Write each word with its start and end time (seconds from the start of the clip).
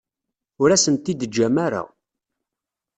Ur 0.61 0.69
asen-t-id-teǧǧam 0.71 1.55
ara. 1.65 1.81